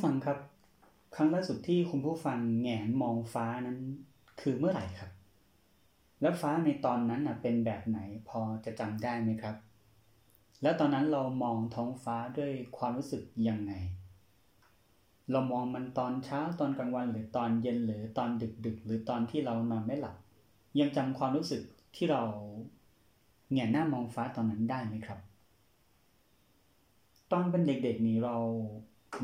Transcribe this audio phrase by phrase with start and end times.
[0.00, 0.40] ผู้ฟังครับ
[1.14, 3.78] ครั้งล่าสุดที่คุณผู้ฟังแงนมองฟ้านั้น
[4.40, 5.10] คือเมื่อไหร่ครับ
[6.20, 9.56] แล้วฟ้าในตอนนั้นเป็นแบบไหนพอจะจำได้ไหมครับ
[10.62, 13.72] แล้วตอนนั้นเรามองท้องฟ้าด้วยความรู้สึกยังไง
[15.30, 20.16] เรามองมันตอนเช้าตอนกลางวันหรือตอนเย็นหรือตอนดึกดึกหรือตอนที่เรานอนไม่หลับ
[20.80, 21.62] ยังจำความรู้สึก
[21.96, 22.22] ที่เรา
[23.52, 25.20] แงนหน้ามองฟ้าตอนนั้นได้ไหมครับ
[27.32, 28.36] ตอนเป็นเด็กๆนี่เรา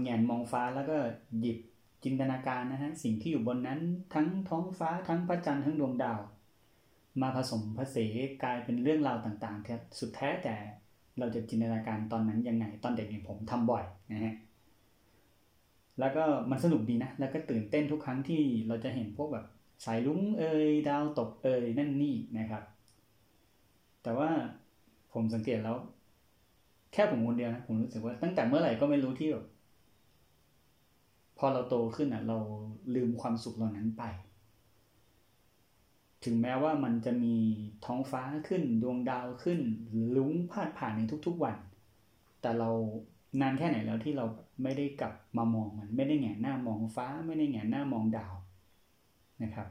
[0.02, 0.96] แงนมองฟ้าแล้วก็
[1.40, 1.58] หยิบ
[2.04, 3.80] จินตนาการนะฮะสิ่งที่อยู่บนนั้น
[4.14, 6.20] ทั้งท้องฟ้าทั้งพระจันทร์ทั้งดวงดาว
[7.22, 10.54] มาผสมผสมกลายเป็นเรื่องราวต่างๆแที่สุดแท้แต่
[11.18, 14.34] เราจะจินตนาการตอนนั้นยังไงตอนเด็กอย่างผมทำบ่อยนะฮะ
[16.00, 19.46] แล้วก็มันสนุกดีนะ แล้วก็ตื่นเต้นทุกครั้งที่เราจะเห็นพวกแบบ
[19.84, 22.62] สายลุ้งเอยดาวตกเอยนั่นนี่นะครับ
[24.02, 24.30] แต่ว่า
[25.12, 25.76] ผมสังเกตแล้ว
[26.92, 29.44] แค่ผมคนเดียวนะผมรู้สึกว่าตั้งแต่เมื่อไหร่ก็ไม่รู้ที่แบบ
[31.38, 32.38] พอเราโตขึ้นอะ เรา
[32.94, 34.02] ลืมความสุขเหล่านั้นไป
[36.24, 37.36] ถึงแม้ว่ามันจะมี
[37.84, 39.60] ท้องฟ้าขึ้นดวงดาวขึ้น
[40.16, 41.56] ลุ้งพาดผ่านในทุกๆวัน
[42.40, 42.70] แต่เรา
[43.40, 44.26] นานแค่ไหนแล้วที่เรา
[44.62, 48.34] ไม่ได้กลับมามองมันไม่ได้แงนหน้ามองฟ้า ไม่ได้แงนหน้ามองดาว
[49.42, 49.68] นะครับ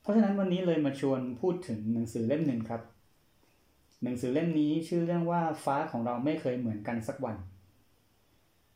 [0.00, 2.82] เพราะฉะนั้นวันนี้เลยมาชวนพูดถึงหนังสือเล่มหนึ่งครับ
[4.02, 7.36] หนังสือเล่มนี้ชื่อเรื่องว่าฟ้าของเราไม่เคยเหมือนกันสักวัน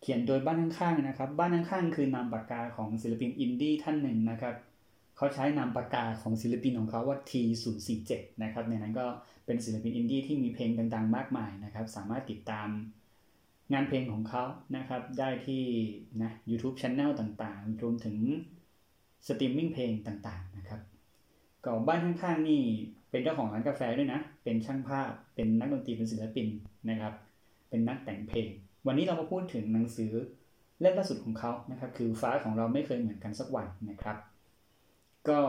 [0.01, 4.55] เขียนโดยบ้านข้างๆนะครับ บ้านข้างๆคือนามปากกาของศิลปินอินดี้ท่านหนึ่งนะครับ
[5.17, 8.13] เขาใช้นามปากกาของศิลปินของเขาว่า T047
[8.43, 9.07] นะครับในนั้นก็
[9.47, 12.69] เป็นศิลปินอินดี้ที่มีเพลงดังๆ มากมายนะครับ สามารถติดตาม
[13.73, 14.45] งานเพลงของเขา
[14.77, 15.63] นะครับ ได้ที่
[16.23, 18.17] นะ YouTube Channel ต่างๆ รวมถึง
[19.27, 20.81] สตรีมมิ่งเพลงต่างๆนะครับ
[21.65, 22.63] ก็บ้านข้างๆนี่
[23.11, 26.47] เป็นเจ้าของร้านกาแฟด้วยนะ เป็นช่างภาพ เป็นนักดนตรี เป็นศิลปิน
[26.91, 27.13] นะครับ
[27.69, 28.49] เป็นนักแต่งเพลง
[28.87, 30.13] วันนี้เรามาพูดถึงหนังสือ
[30.81, 34.17] เล่มล่าสุดของเขานะครับ คือฟ้าของเราไม่เคยเหมือนกันสักวันนะครับ
[35.29, 35.41] ก็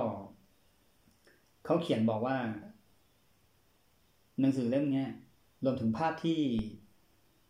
[1.66, 2.38] เขาเขียนบอกว่า
[4.40, 5.06] หนังสือเล่มนี้
[5.64, 6.40] รวมถึงภาพที่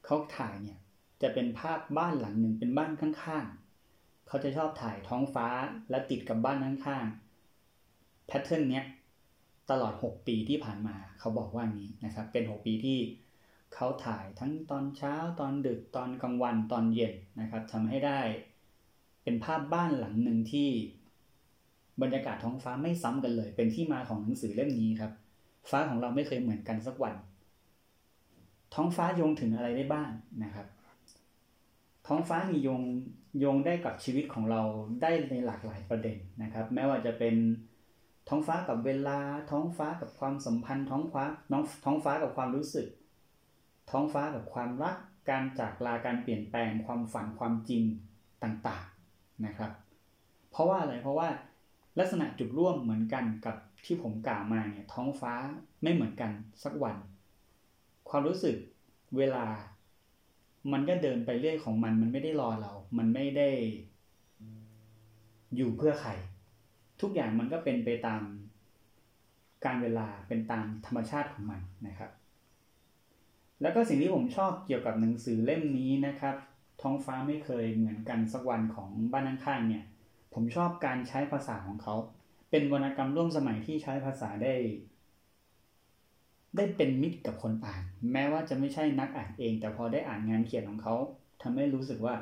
[0.06, 0.80] เขาถ่ายเนี่ย
[1.22, 5.48] จะเป็นภาพบ้านหลังหนึ่งเป็นบ้านข้างๆเขาจะชอบถ่ายท้องฟ้า
[5.90, 8.86] และติดกับบ้านข้างๆแพทเทิร์นเนี้ย
[9.70, 12.98] ตลอด 6 ปีที่ผ่านมาเขาบอกว่านี้นะครับ เป็น 6 ปีที่
[13.74, 18.20] เขาถ่ายทั้งตอนเช้าตอนดึกตอนกลางวันตอนเย็นนะครับทำให้ได้
[19.24, 20.70] เป็นภาพบ้านหลังหนึ่งที่
[22.02, 25.12] บรรยากาศท้องฟ้าไม่ซ้ำกันเลย เป็นที่มาของหนังสือเล่มนี้ครับ
[25.70, 27.16] ฟ้าของเราไม่เคยเหมือนกันสักวัน
[28.76, 30.10] ท้องฟ้าโยงถึงอะไรได้บ้าง
[30.44, 30.68] นะครับ
[32.08, 32.82] ท้องฟ้ามีโยง
[33.40, 34.62] โยงได้กับชีวิตของเรา
[35.02, 37.36] ได้ในหลากหลายประเด็นนะครับ แม้ว่าจะเป็น
[38.30, 39.20] ท้องฟ้ากับเวลา
[39.52, 42.88] ท้องฟ้ากับความสัมพันธ์ ท้องฟ้าน้องท้องฟ้ากับความรู้สึก
[43.92, 44.96] ท้องฟ้ากับความรัก
[45.30, 47.84] การจากลาการเปลี่ยนแปลงความฝันความจริง
[48.44, 49.72] ต่างๆนะครับ
[50.52, 51.28] เพราะว่าอะไรเพราะว่า
[52.00, 55.34] ลักษณะจุดร่วมเหมือนกันกับที่ผมกล่าวมาเนี่ยท้องฟ้า
[55.84, 56.32] ไม่เหมือนกัน
[56.64, 56.98] สักวัน
[58.10, 58.56] ความรู้สึก
[59.18, 59.46] เวลา
[60.72, 63.50] มันก็เดินไปเรื่อยของมัน มันไม่ได้รอเรา มันไม่ได้
[65.56, 66.12] อยู่เพื่อใคร
[67.02, 68.22] ทุกอย่างมันก็เป็นไปตาม
[69.66, 72.12] การเวลาเป็นตามธรรมชาติของมันนะครับ
[73.62, 76.36] แล้วก็สิ่งที่ผมชอบเกี่ยวกับหนังสือเล่มนี้นะครับ
[76.82, 79.84] ท้องฟ้าไม่เคยเหมือนกันสักวันของบ้านข้างๆเนี่ย
[80.34, 81.96] ผมชอบการใช้ภาษาของเขา
[82.50, 84.54] เป็นวรรณกรรมร่วมสมัยที่ใช้ภาษาได้
[86.56, 90.96] ได้เป็นมิตรกับคนอ่าน แม้ว่าจะไม่ใช่นักอ่านเอง แต่พอได้อ่านงานเขียนของเขา
[91.42, 92.16] ทำให้รู้สึกว่า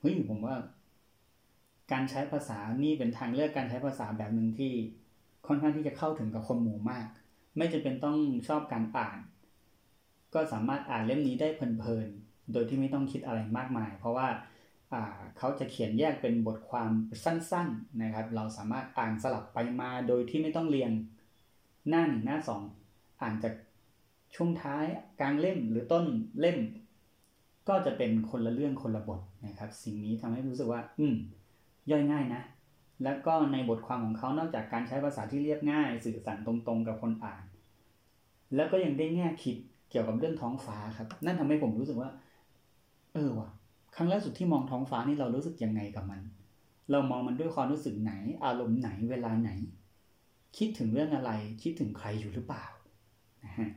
[0.00, 0.56] เฮ้ยผมว่า
[1.92, 4.72] การใช้ภาษานี่เป็นทางเลือกการใช้ภาษาแบบหนึ่งที่
[5.46, 7.06] ค่อนข้างที่จะเข้าถึงกับคนหมู่มาก
[7.56, 8.18] ไม่จำเป็นต้อง
[8.48, 9.18] ชอบการอ่าน
[10.34, 14.28] ก็สามารถอ่านเล่มนี้ได้เพลินๆ โดยที่ไม่ต้องคิดอะไรมากมาย เพราะว่า
[15.38, 16.90] เขาจะเขียนแยกเป็นบทความ
[17.24, 20.90] สั้นๆนะครับ เราสามารถอ่านสลับไปมาโดยที่ไม่ต้องเรียง
[21.88, 22.62] หน้าหนึ่งหน้าสอง
[23.20, 23.54] อ่านจาก
[24.34, 24.84] ช่วงท้าย
[25.20, 26.04] กลางเล่มหรือต้น
[26.40, 26.58] เล่ม
[27.68, 31.14] ก็จะเป็นคนละเรื่องคนละบทนะครับ สิ่งนี้ทำให้รู้สึกว่า อืม
[31.90, 32.42] ย่อยง่ายนะ
[33.04, 37.42] แล้วก็ในบทความของเขานอกจากการใช้ภาษาที่เรียบง่าย สื่อสารตรงๆ กับคนอ่าน
[38.54, 39.56] แล้วก็ยังได้แง่คิด
[39.90, 42.10] เกี่ยวกับเรื่องท้องฟ้าครับ นั่นทำให้ผมรู้สึกว่า
[43.14, 43.48] เออว่ะ
[43.96, 46.20] ครั้งแรกสุดที่มองท้องฟ้านี่เรารู้สึกยังไงกับมัน
[46.90, 48.12] เรามองมันด้วยความรู้สึกไหน
[48.44, 49.50] อารมณ์ไหนเวลาไหน
[50.56, 51.32] คิดถึงเรื่องอะไร
[51.62, 52.64] คิดถึงใครอยู่หรือเปล่า
[53.44, 53.70] นะฮะ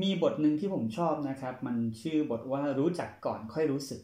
[0.00, 4.00] มีบทหนึ่งที่ผมชอบนะครับ มันชื่อบทว่ารู้จักก่อนค่อยรู้สึก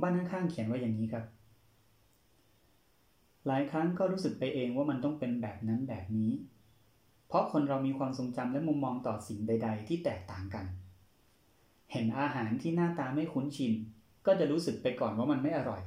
[0.00, 1.24] บ้านข้างๆเขียนว่าอย่างนี้ครับ
[3.46, 6.30] หลายครั้งก็รู้สึกไปเองว่ามันต้องเป็นแบบนั้นแบบนี้
[7.28, 10.64] เพราะคนเรามีความทรงจำและมุมมองต่อสิ่งใด ๆ ที่แตกต่างกัน
[11.92, 13.72] เห็นอาหารที่หน้าตาไม่คุ้นชิน
[14.26, 15.82] ก็จะรู้สึกไปก่อนว่ามันไม่อร่อย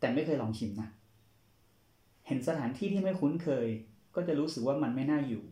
[0.00, 0.88] แต่ไม่เคยลองชิมนะ
[2.26, 3.66] เห็นสถานที่ที่ไม่คุ้นเคย
[4.14, 5.42] ก็จะรู้สึกว่ามันไม่น่าอยู่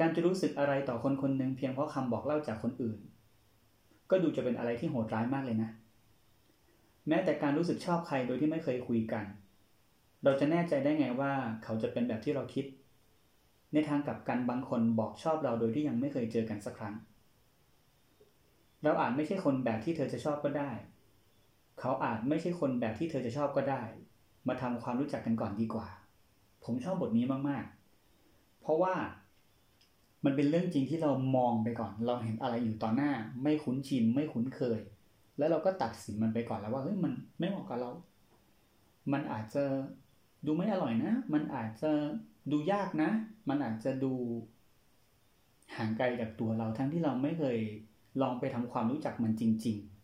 [0.00, 2.98] การจะรู้สึกอะไรต่อคนคนหนึ่งเพียงเพราะคำบอกเล่าจากคนอื่น
[4.10, 5.70] ก็ดูจะเป็นอะไรที่โหดร้ายมากเลยนะ
[7.08, 9.24] แม้แต่การรู้สึกชอบใครโดยที่ไม่เคยคุยกัน
[10.24, 11.32] เราจะแน่ใจได้ไงว่า
[11.64, 12.64] เขาจะเป็นแบบที่เราคิด
[13.72, 16.94] ในทางกลับกันบางคนบอกชอบเราโดยที่ยังไม่เคยเจอกันสักครั้ง
[18.84, 20.70] เราอาจไม่ใช่คนแบบที่เธอจะชอบก็ได้
[21.80, 23.82] เขาอาจไม่ใช่คนแบบที่เธอจะชอบก็ได้
[24.48, 25.88] มาทำความรู้จักกันก่อนดีกว่า
[26.64, 28.94] ผมชอบบทนี้มากๆ เพราะว่า
[30.24, 33.12] มันเป็นเรื่องจริงที่เรามองไปก่อน เราเห็นอะไรอยู่ต่อหน้า
[33.42, 34.80] ไม่คุ้นชินไม่คุ้นเคย
[35.38, 37.90] แล้วเราก็ตัดสินมันไปก่อนแล้วว่าเฮ้ยมันไม่เหมาะกับเรา
[39.12, 39.64] มันอาจจะ
[40.46, 41.90] ดูไม่อร่อยนะ มันอาจจะ
[42.50, 43.10] ดูยากนะ
[43.48, 44.12] มันอาจจะดู
[45.76, 47.58] ห่างไกลจากตัวเราทั้งที่เราไม่เคย
[48.20, 50.00] ลองไปทำความรู้จักมันจริง ๆ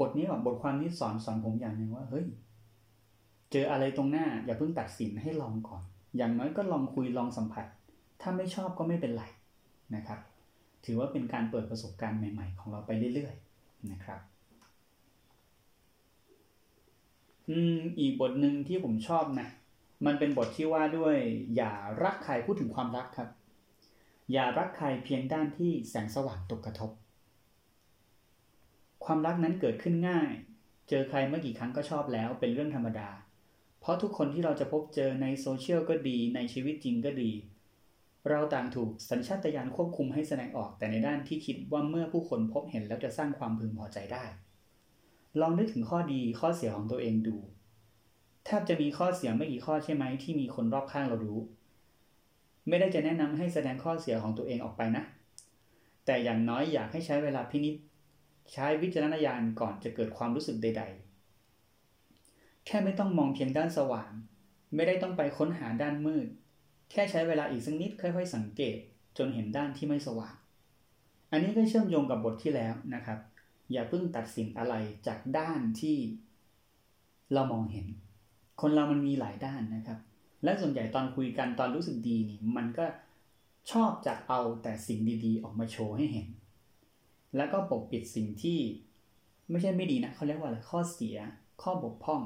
[0.00, 2.26] บทนี้แบบบทความนี้สอนสอนผมอย่างหนึ่งว่าเฮ้ย
[3.52, 5.82] เจออะไรตรงหน้า อย่าเพิ่งตัดสินให้ลองก่อน
[6.16, 7.66] อย่างน้อยก็ลองคุยลองสัมผัส
[8.20, 9.24] ถ้าไม่ชอบก็ไม่เป็นไร
[9.94, 10.20] นะครับ
[10.84, 14.20] ถือว่าเป็นการเปิดประสบการณ์ใหม่ ๆ ของเราไปเรื่อยๆนะครับ
[17.48, 19.48] อืมอีกบทหนึ่งที่ผมชอบนะ
[20.04, 21.16] มันเป็นบทที่ว่าด้วย
[21.56, 21.72] อย่า
[22.02, 23.30] รักใครพูดถึงความรักครับ
[24.32, 26.90] อย่ารักใครเพียงด้านที่แสงสว่างตกกระทบ
[29.04, 30.30] ความรักนั้นเกิดขึ้นง่าย
[30.88, 33.08] เจอใครเมื่อกี่ครั้งก็ชอบแล้วเป็นเรื่องธรรมดา
[33.80, 37.30] เพราะทุกคนที่เราจะพบเจอในโซเชียลก็ดีในชีวิตจริงก็ดี
[38.28, 44.24] เราต่างถูกสัญชาตญาณควบคุมให้แสดงออกแต่ในด้านที่คิดว่าเมื่อผู้คนพบเห็นแล้วจะสร้างความพึงพอใจได้
[45.40, 47.36] ลองนึกถึงข้อดีข้อเสียของตัวเองดู
[48.48, 51.38] แทบจะมีข้อเสียไม่กี่ข้อใช่ไหมที่มีคนรอบข้างเรารู้
[52.68, 55.04] ไม่ได้จะแนะนำให้แสดงข้อเสียของตัวเองออกไปนะ
[56.04, 57.74] แต่อย่างน้อยอยากให้ใช้เวลาพินิจ
[58.52, 60.82] ใช้วิจารณญาณก่อนจะเกิดความรู้สึกใด
[61.94, 64.10] ๆ แค่ไม่ต้องมองเพียงด้านสว่าง
[64.74, 66.26] ไม่ได้ต้องไปค้นหาด้านมืด
[66.90, 68.76] แค่ใช้เวลาอีกสักนิดค่อย ๆ สังเกต
[69.18, 70.34] จนเห็นด้านที่ไม่สว่าง
[71.30, 73.18] อันนี้ก็เชื่อมโยงกับบทที่แล้วนะครับ
[73.72, 74.74] อย่าเพิ่งตัดสินอะไร
[75.06, 75.96] จากด้านที่
[77.32, 77.86] เรามองเห็น
[78.60, 79.98] คนเรามันมีหลายด้านนะครับ
[80.44, 82.86] และส่วนใหญ่ตอนคุยกันตอนรู้สึกดีนี่มันก็
[83.72, 86.28] ชอบจะเอาแต่สิ่งดีๆ ออกมาโชว์ให้เห็น
[87.36, 88.58] แล้วก็ปกปิดสิ่งที่
[89.50, 91.16] ไม่ใช่ไม่ดีนะเขาเรียกว่าอะไรข้อเสีย
[91.62, 92.20] ข้อบกพร่อง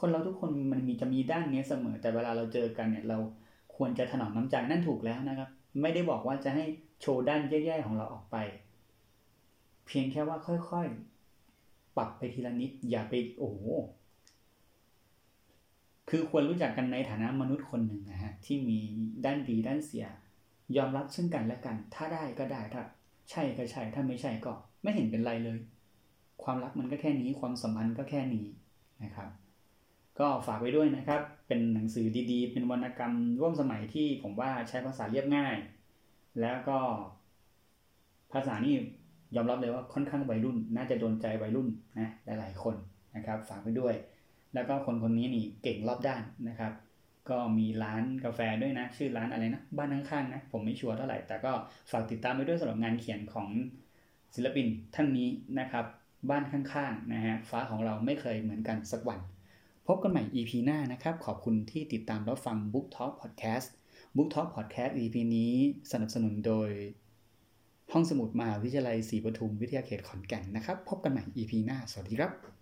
[0.00, 3.18] คนเราทุกคนมันมีจะมีด้านนี้เสมอ แต่เวลาเราเจอกันเนี่ยเรา
[3.76, 5.48] ควรจะถนอมน้ำใจนั่นถูกแล้วนะครับ
[5.82, 6.64] ไม่ได้บอกว่าจะให้
[7.00, 8.36] โชว์ด้านแย่ๆของเราออกไป
[9.86, 13.64] เพียงแค่ว่าค่อยๆ ปรับไปทีละนิด อย่าไปโอ้โห
[16.10, 18.78] คือควรรู้จักกันในฐานะมนุษย์คนหนึ่งนะฮะที่มี
[19.24, 20.06] ด้านดีด้านเสีย
[20.76, 22.82] ยอมรับซึ่งกันและกัน ถ้าได้ก็ได้ถ้า
[23.30, 25.58] ใช่ก็ใช่ถ้าไม่ใช่ก็ไม่เห็นเป็นไรเลย
[26.42, 28.46] ความรักมันก็แค่นี้ความสัมพันธ์ก็แค่นี้
[29.04, 29.28] นะครับ
[30.18, 35.56] ก็ฝากไว้ด้วยนะครับ เป็นหนังสือดีๆ เป็นวรรณกรรมร่วมสมัยที่ผมว่าใช้ภาษาเรียบง่าย
[36.40, 36.78] แล้วก็
[38.32, 38.74] ภาษานี่
[39.36, 41.68] ยอมรับเลยว่าค่อนข้างวัยรุ่น น่าจะโดนใจวัยรุ่น
[41.98, 42.76] นะหลายๆคน
[43.16, 43.94] นะครับ ฝากไว้ด้วย
[44.54, 46.72] แล้วก็คนคนนี้นี่เก่งรอบด้านนะครับ
[47.30, 51.52] ก็มีร้านกาแฟด้วยนะ ชื่อร้านอะไรนะ บ้านข้างๆนะ ผมไม่ชัวร์เท่าไหร่ แต่ก็
[51.90, 53.48] ฝากติดตามไปด้วยสำหรับงานเขียนของ
[54.34, 55.28] ศิลปินท่านนี้
[55.60, 55.84] นะครับ
[56.30, 59.20] บ้านข้างๆนะฮะฟ้าของเราไม่เคยเหมือนกันสักวัน
[59.86, 63.68] พบกันใหม่ EP หน้านะครับ ขอบคุณที่ติดตามรับฟัง Book Talk Podcast
[64.16, 65.54] Book Talk Podcast EP นี้
[65.92, 66.70] สนับสนุนโดย
[67.92, 72.53] ห้องสมุดมหาวิทยาลัยศรีปทุมวิทยาเขตขอนแก่นนะครับ พบกันใหม่ EP หน้า สวัสดีครับ